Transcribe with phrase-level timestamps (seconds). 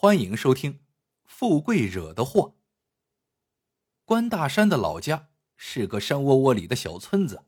[0.00, 0.74] 欢迎收听
[1.24, 2.42] 《富贵惹的祸》。
[4.04, 7.46] 关大山的老家是个山窝窝里的小村子，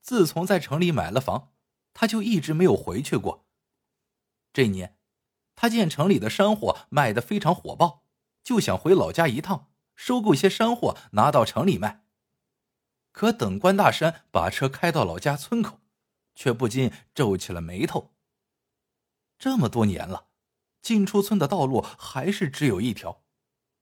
[0.00, 1.52] 自从在城里买了房，
[1.92, 3.46] 他就一直没有回去过。
[4.50, 4.96] 这年，
[5.54, 8.02] 他见城里的山货卖的非常火爆，
[8.42, 12.06] 就想回老家一趟，收购些山货拿到城里卖。
[13.12, 15.82] 可等关大山把车开到老家村口，
[16.34, 18.14] 却不禁皱起了眉头。
[19.38, 20.27] 这么多年了，
[20.88, 23.22] 进出村的道路还是只有一条，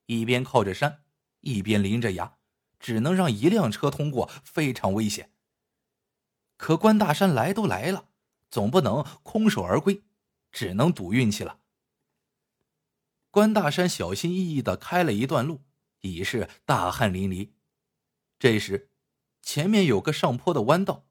[0.07, 1.05] 一边靠着山，
[1.41, 2.37] 一边临着崖，
[2.81, 5.31] 只能让一辆车通过，非常危险。
[6.57, 8.09] 可关大山来都来了，
[8.51, 10.03] 总不能空手而归，
[10.51, 11.61] 只能赌运气了。
[13.31, 15.63] 关大山小心翼翼的开了一段路，
[16.01, 17.53] 已是大汗淋漓。
[18.41, 18.91] 这时，
[19.43, 21.07] 前面有个上坡的弯道，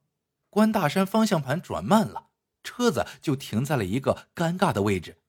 [0.50, 2.32] 关大山方向盘转慢了。
[2.64, 5.22] 车子就停在了一个尴尬的位置，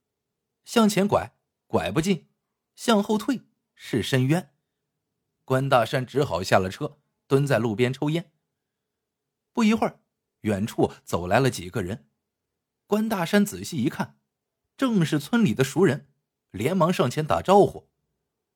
[0.67, 1.33] 向前拐
[1.69, 2.29] 拐不进，
[2.75, 3.43] 向后退
[3.77, 4.53] 是深渊。
[5.45, 8.33] 关大山只好下了车，蹲在路边抽烟。
[9.53, 10.01] 不一会儿，
[10.41, 12.09] 远处走来了几个人。
[12.89, 14.19] 关大山仔细一看，
[14.77, 16.09] 正是村里的熟人，
[16.51, 17.89] 连忙上前打招呼。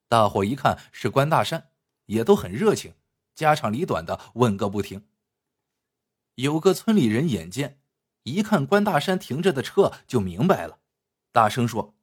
[0.09, 1.71] 大伙一看是关大山，
[2.07, 2.97] 也都很热情，
[3.37, 5.07] 家长里短的问个不停。
[6.35, 7.81] 有个村里人眼尖。
[8.25, 10.81] 一看关大山停着的车，就明白了，
[11.33, 11.97] 大声说：“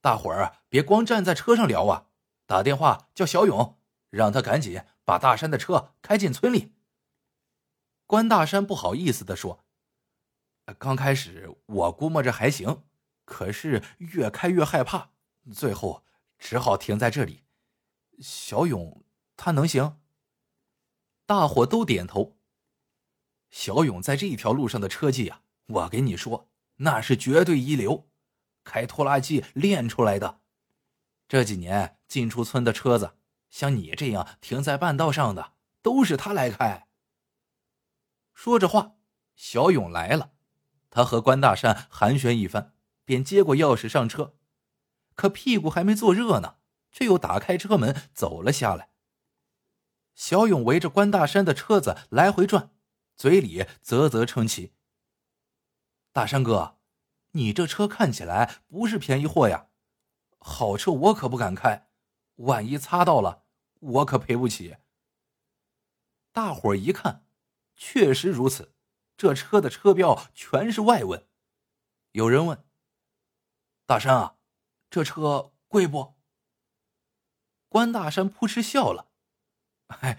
[0.00, 2.06] 大伙儿别光站在车上聊啊，
[2.46, 6.74] 打电话叫小勇，让他赶紧把大山的车开进村里。”
[8.06, 9.64] 关大山不好意思的说
[10.78, 12.84] ：“刚开始我估摸着还行，
[13.24, 15.10] 可是越开越害怕，
[15.52, 16.04] 最后
[16.38, 17.44] 只好停在这里。
[18.18, 19.04] 小勇
[19.36, 20.00] 他能行？”
[21.24, 22.36] 大伙都点头。
[23.50, 28.09] 小勇在这一条路上的车技啊，我跟你说，那是绝对一流，
[28.70, 30.38] 开拖拉机练出来的。
[31.26, 33.16] 这几年进出村的车子，
[33.50, 36.86] 像你这样停在半道上的，都是他来开。
[38.32, 38.94] 说着话，
[39.34, 40.30] 小勇来了，
[40.88, 42.72] 他和关大山寒暄一番，
[43.04, 44.36] 便接过钥匙上车，
[45.16, 46.58] 可屁股还没坐热呢，
[46.92, 48.90] 却又打开车门走了下来。
[50.14, 52.70] 小勇围着关大山的车子来回转。
[53.16, 54.72] 嘴里啧啧称奇。
[56.10, 56.78] 大山哥，
[57.32, 59.68] 你这车看起来不是便宜货呀，
[60.38, 61.88] 好车我可不敢开，
[62.36, 63.44] 万一擦到了，
[63.78, 64.76] 我可赔不起。
[66.32, 67.24] 大伙一看，
[67.76, 68.74] 确实如此，
[69.16, 71.28] 这车的车标全是外文。
[72.12, 72.64] 有人问
[73.86, 74.36] ：“大山啊，
[74.88, 76.16] 这车贵不？”
[77.68, 79.12] 关大山扑哧笑了
[79.88, 80.18] ：“嗨，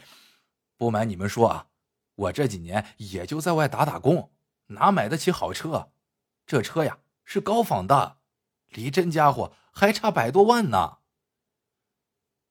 [0.77, 1.67] 不瞒你们说啊。”
[2.15, 4.31] 我这几年也就在外打打工，
[4.67, 5.91] 哪买得起好车？
[6.45, 8.19] 这车呀是高仿的，
[8.69, 10.99] 离真家伙还差百多万呢。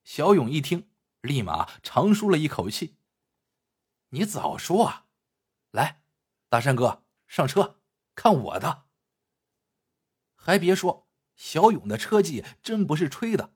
[0.04, 2.97] 小勇一听，立马长舒了一口气。
[4.10, 5.06] 你早说啊！
[5.70, 6.03] 来，
[6.48, 7.81] 大山哥上车，
[8.14, 8.84] 看我的。
[10.34, 11.06] 还别说，
[11.37, 13.54] 小勇的车技真不是吹的，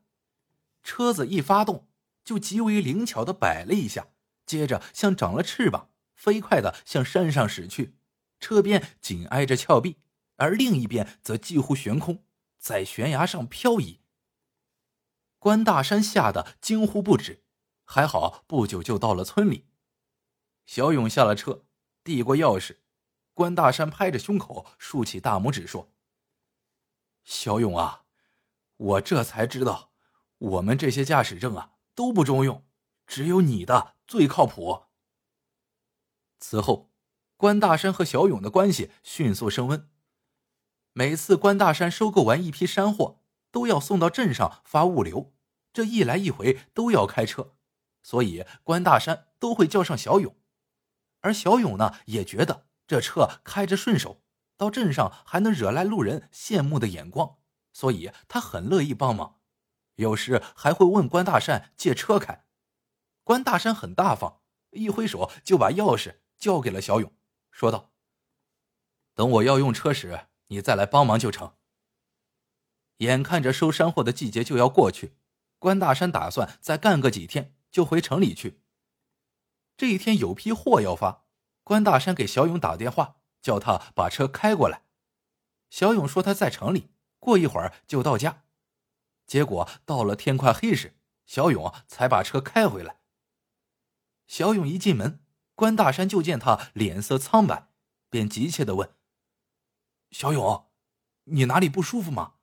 [0.82, 1.88] 车子一发动
[2.22, 4.08] 就极为灵巧的摆了一下，
[4.46, 5.90] 接着像长了翅膀。
[6.14, 7.96] 飞快的向山上驶去，
[8.38, 9.98] 车边紧挨着峭壁，
[10.36, 12.24] 而另一边则几乎悬空，
[12.58, 14.00] 在悬崖上漂移。
[15.38, 17.44] 关大山吓得惊呼不止，
[17.84, 19.68] 还好不久就到了村里。
[20.64, 21.66] 小勇下了车，
[22.02, 22.78] 递过钥匙，
[23.34, 25.92] 关大山拍着胸口，竖起大拇指说
[27.24, 28.06] ：“小勇啊，
[28.76, 29.92] 我这才知道，
[30.38, 32.66] 我们这些驾驶证啊都不中用，
[33.06, 34.84] 只有你的最靠谱。”
[36.40, 36.90] 此后，
[37.36, 39.90] 关大山和小勇的关系迅速升温。
[40.96, 45.34] 每次关大山收购完一批山货，都要送到镇上发物流，
[45.72, 47.56] 这一来一回都要开车，
[48.00, 50.36] 所以关大山都会叫上小勇。
[51.20, 54.22] 而小勇呢，也觉得这车开着顺手，
[54.56, 57.38] 到镇上还能惹来路人羡慕的眼光，
[57.72, 59.40] 所以他很乐意帮忙，
[59.96, 62.44] 有时还会问关大山借车开。
[63.24, 66.20] 关大山很大方，一挥手就把钥匙。
[66.36, 67.10] 交给了小勇，
[67.50, 67.92] 说道
[69.14, 71.54] ：“等我要用车时，你再来帮忙就成。”
[72.98, 75.16] 眼看着收山货的季节就要过去，
[75.58, 78.62] 关大山打算再干个几天就回城里去。
[79.76, 81.24] 这一天有批货要发，
[81.62, 84.84] 关大山给小勇打电话，叫他把车开过来。
[85.68, 88.44] 小勇说他在城里，过一会儿就到家。
[89.26, 90.96] 结果到了天快黑时，
[91.26, 93.00] 小勇才把车开回来。
[94.26, 95.20] 小勇一进门。
[95.56, 97.68] 关大山就见他脸色苍白，
[98.10, 98.92] 便急切的问
[100.14, 100.70] ：“小勇，
[101.24, 102.34] 你哪里不舒服吗？”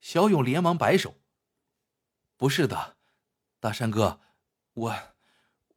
[0.00, 1.14] 小勇连忙摆手
[2.36, 2.98] ：“不是的，
[3.58, 4.20] 大山哥，
[4.74, 4.96] 我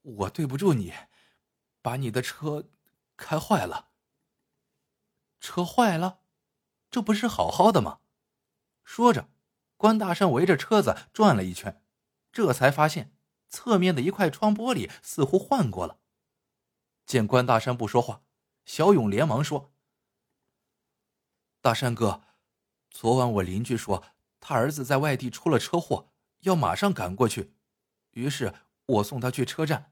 [0.01, 0.94] 我对不住你，
[1.81, 2.69] 把你的车
[3.15, 3.91] 开坏了。
[5.39, 6.23] 车坏了，
[6.91, 8.01] 这不是好好的吗？”
[8.83, 9.29] 说着，
[9.77, 11.81] 关大山围着车子转了一圈，
[12.33, 13.15] 这才发现
[13.47, 16.01] 侧面的一块窗玻璃似乎换过了。
[17.06, 18.23] 见关大山不说话，
[18.65, 19.71] 小勇连忙说
[21.69, 22.24] ：“大山哥，
[22.89, 24.04] 昨晚我邻居说。”
[24.42, 27.54] 他儿子在外地出了车祸，要马上赶过去，
[28.13, 28.56] 于是
[28.88, 29.92] 我送他去车站。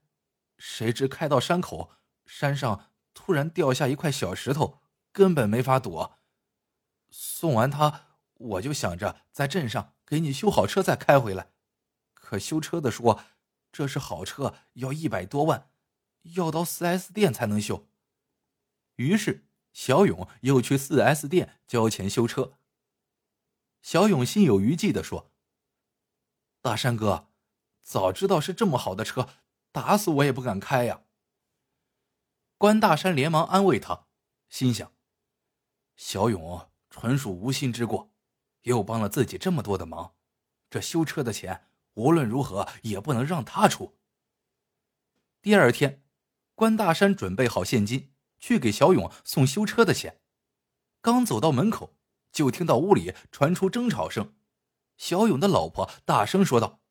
[0.58, 1.92] 谁知开到山口，
[2.26, 4.80] 山上突然掉下一块小石头，
[5.12, 6.18] 根本没法躲。
[7.12, 11.52] 送完他，我就想着在镇上给你修好车再开回来。
[12.16, 13.24] 可修车的说，
[13.72, 15.70] 这是好车，要一百多万，
[16.24, 17.88] 要到四 S 店才能修。
[18.96, 19.47] 于是
[19.78, 22.58] 小勇又去四 S 店交钱修车。
[23.84, 25.32] 小勇心有余悸的说
[26.64, 27.30] ：“大山哥，
[27.84, 29.30] 早知道是这么好的车，
[29.72, 31.04] 打死我也不敢开呀。”
[32.58, 34.08] 关大山连忙安慰他，
[34.50, 34.92] 心想
[35.96, 38.12] ：“小勇纯属无心之过，
[38.64, 40.16] 又帮了自己这么多的忙，
[40.72, 43.96] 这修车的钱无论如何也不能让他出。”
[45.44, 46.04] 第二天，
[46.56, 50.20] 关大山准备好现金去给小勇送修车的钱，
[51.02, 51.96] 刚走到门口。
[52.30, 54.36] 就听到屋里传出争吵声，
[54.96, 56.82] 小勇的老婆大声说道：“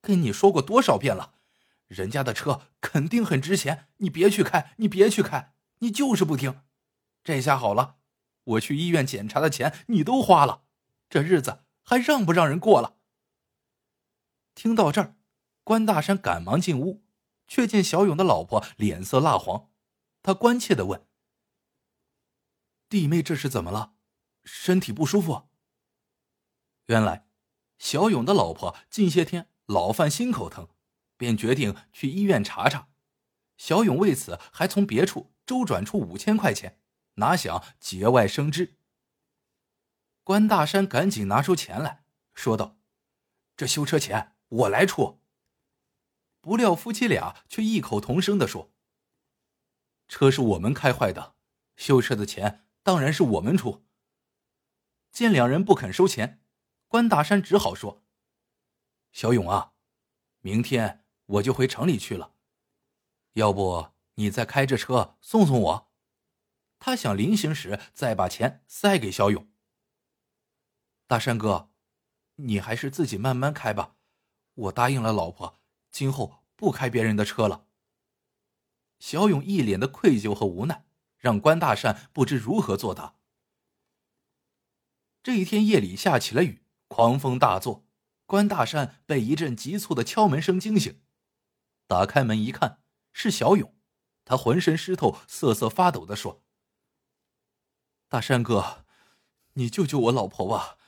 [0.00, 1.34] 跟你说过多少遍了，
[1.88, 6.62] 人家的车肯定很值钱，你别去开，你别去开，你就是不听。
[7.24, 7.96] 这下好了，
[8.44, 10.62] 我去医院检查的钱你都花了，
[11.08, 12.98] 这日子还让不让人过了？”
[14.54, 15.16] 听到这儿，
[15.64, 17.02] 关大山赶忙进屋，
[17.48, 19.69] 却见小勇的老婆脸色蜡黄，
[20.22, 21.06] 他关切的问
[22.88, 23.94] ：“弟妹这是怎么了？”
[24.44, 25.48] 身体不舒服。
[26.86, 27.28] 原来，
[27.78, 30.68] 小勇的老婆近些天老犯心口疼，
[31.16, 32.88] 便决定去医院查查。
[33.56, 36.80] 小勇为此还从别处周转出五千块钱，
[37.14, 38.78] 哪想节外生枝。
[40.24, 42.78] 关大山赶紧拿出钱来说道
[43.56, 45.20] ：“这修车钱我来出。”
[46.40, 48.72] 不料夫妻俩却异口同声的说
[50.10, 51.36] ：“车是我们开坏的，
[51.76, 53.86] 修车的钱当然是我们出。”
[55.12, 56.42] 见两人不肯收钱，
[56.88, 58.02] 关大山只好说
[59.12, 59.74] ：“小勇啊，
[60.40, 62.34] 明天我就回城里去了，
[63.34, 65.92] 要不你再开着车送送我？”
[66.80, 69.48] 他想临行时再把钱塞给小勇。
[71.06, 71.70] 大山哥，
[72.36, 73.94] 你还是自己慢慢开吧，
[74.54, 75.60] 我答应了老婆，
[75.92, 77.68] 今后不开别人的车了。
[79.00, 80.84] 小勇一脸的愧疚和无奈，
[81.18, 83.16] 让关大山不知如何作答。
[85.22, 87.86] 这一天夜里下起了雨，狂风大作。
[88.26, 91.02] 关大山被一阵急促的敲门声惊醒，
[91.88, 92.80] 打开门一看，
[93.12, 93.74] 是小勇。
[94.24, 96.44] 他浑身湿透，瑟瑟发抖的说
[98.08, 98.84] ：“大山哥，
[99.54, 100.78] 你救救我老婆吧，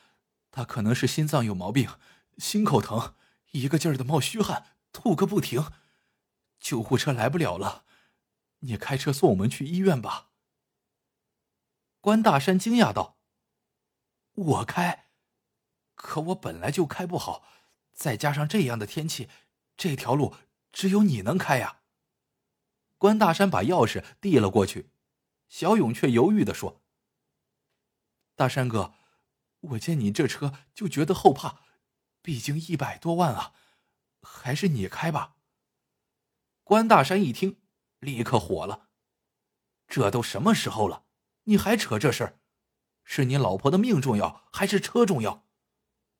[0.52, 1.90] 她可能是心脏有毛病，
[2.38, 3.16] 心口疼，
[3.50, 5.72] 一个劲儿的冒虚汗，吐个不停。
[6.60, 7.84] 救护车来不了了，
[8.62, 10.30] 你开车送我们去医院吧。”
[12.02, 13.18] 关大山惊讶道。
[14.34, 15.10] 我开，
[15.94, 17.44] 可我本来就开不好，
[17.92, 19.28] 再加上这样的天气，
[19.76, 20.34] 这条路
[20.72, 21.82] 只有你能开呀。
[22.96, 24.90] 关大山把钥匙递了过去，
[25.48, 26.82] 小勇却犹豫的说
[28.34, 28.94] ：“大山哥，
[29.60, 31.60] 我见你这车就觉得后怕，
[32.22, 33.54] 毕竟一百多万啊，
[34.22, 35.36] 还是你开吧。”
[36.64, 37.61] 关大山一听，
[38.02, 38.88] 立刻火了
[39.86, 41.04] ：“这都什么时候了，
[41.44, 42.40] 你还扯这事儿？”
[43.04, 45.46] 是你老婆的命重要，还是车重要？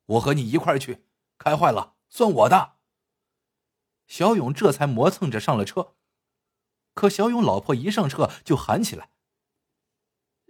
[0.07, 1.05] 我和你一块去，
[1.39, 2.77] 开坏了算我的。
[4.07, 5.97] 小勇这才磨蹭着上了车，
[6.95, 9.11] 可小勇老婆一上车就喊起来：“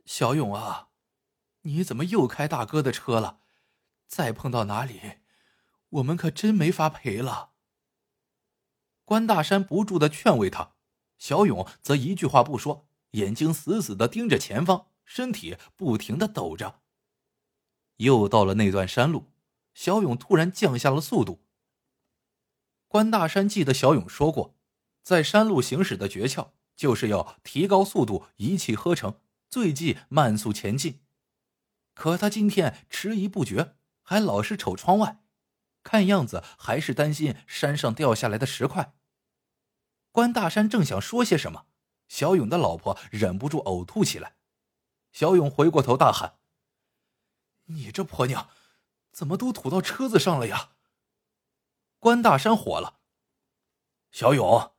[0.05, 0.91] 小勇啊，
[1.63, 3.41] 你怎么又开大哥的车了？
[4.07, 5.21] 再碰到哪里，
[5.89, 7.53] 我们可真没法赔了。”
[9.05, 10.72] 关大山不住的劝慰他，
[11.23, 14.89] 小勇则一句话不说，眼睛死死的盯着前方。
[15.05, 16.81] 身体不停的抖着。
[17.99, 19.31] 又到了那段山路，
[19.73, 21.45] 小勇突然降下了速度。
[22.89, 24.57] 关大山记得小勇说过，
[25.05, 31.03] 在山路行驶的诀窍就是要提高速度，一气呵成，最忌慢速前进。
[31.95, 35.23] 可他今天迟疑不决，还老是瞅窗外，
[35.85, 38.95] 看样子还是担心山上掉下来的石块。
[40.13, 41.67] 关大山正想说些什么，
[42.07, 44.37] 小勇的老婆忍不住呕吐起来。
[45.11, 46.39] 小勇回过头大喊
[47.65, 48.51] ：“你这婆娘，
[49.11, 50.73] 怎么都吐到车子上了呀？
[51.99, 53.01] 关大山火了。
[54.11, 54.75] 小勇，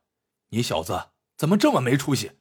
[0.50, 2.38] 你小子怎么这么没出息？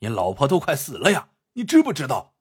[0.00, 2.34] 你老婆都快死了呀，你知不知道？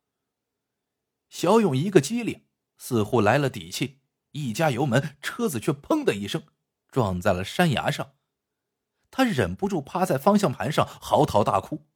[1.29, 4.01] 小勇一个机灵，似乎来了底气，
[4.32, 6.46] 一加油门，车子却砰的一声
[6.89, 8.16] 撞在了山崖上。
[9.09, 11.87] 他忍不住趴在方向盘上嚎啕大哭：“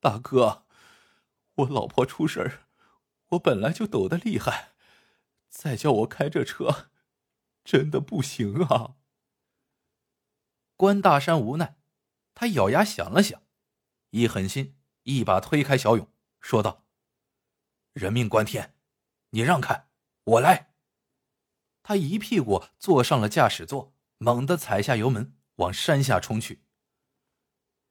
[0.00, 0.64] 大哥，
[1.54, 2.68] 我老婆出事儿，
[3.30, 4.72] 我本来就抖得厉害，
[5.48, 6.90] 再叫我开这车，
[7.64, 8.96] 真的不行啊！”
[10.76, 11.78] 关大山无奈，
[12.34, 13.42] 他咬牙想了想，
[14.10, 16.84] 一狠心，一把推开小勇，说道
[17.94, 18.76] ：“人命关天，
[19.30, 19.88] 你让开，
[20.24, 20.74] 我来。”
[21.82, 26.62] 他一屁股坐上了驾驶座，猛地踩下油门，往山下冲去。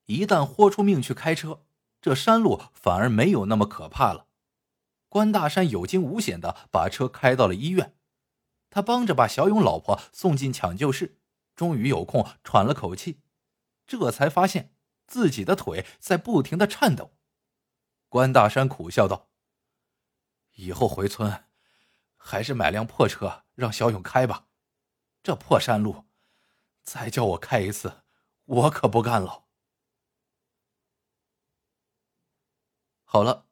[0.06, 1.66] 一旦豁出命去开车，
[2.02, 4.28] 这山路反而没有那么可怕了。
[5.10, 7.96] 关大山有惊无险的把车开到了医院，
[8.70, 11.20] 他帮着把小勇老婆送进抢救室。
[11.56, 13.22] 终于有空喘了口气，
[13.88, 14.74] 这才发现
[15.08, 17.14] 自己的腿在不停的颤抖。
[18.10, 19.30] 关大山苦笑道
[20.56, 21.46] ：“以后回村，
[22.18, 24.48] 还是买辆破车让小勇开吧。
[25.24, 26.05] 这破山路，
[26.86, 28.04] 再叫我开一次，
[28.46, 29.48] 我可不干了。”
[33.04, 33.50] 好了，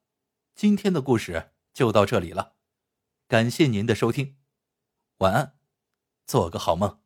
[0.55, 2.55] 今天的故事就到这里了，
[3.27, 4.37] 感谢您的收听，
[5.17, 5.59] 晚安，
[6.25, 7.02] 做个好梦。